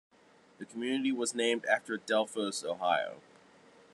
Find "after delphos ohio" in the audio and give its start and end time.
1.67-3.21